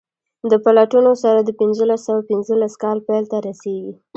[0.51, 3.93] د پلټنو سر د پنځلس سوه پنځلس کال پیل ته رسیږي.